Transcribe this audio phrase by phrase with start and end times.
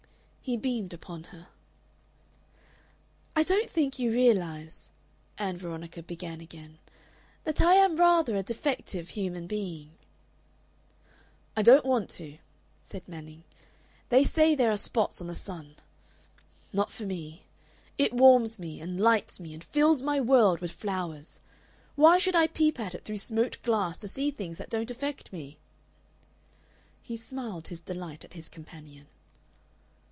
[0.43, 1.47] He beamed upon her.
[3.35, 4.89] "I don't think you realize,"
[5.37, 6.79] Ann Veronica began again,
[7.45, 9.91] "that I am rather a defective human being."
[11.55, 12.39] "I don't want to,"
[12.81, 13.43] said Manning.
[14.09, 15.75] "They say there are spots on the sun.
[16.73, 17.43] Not for me.
[17.99, 21.39] It warms me, and lights me, and fills my world with flowers.
[21.95, 25.31] Why should I peep at it through smoked glass to see things that don't affect
[25.31, 25.59] me?"
[27.01, 29.05] He smiled his delight at his companion.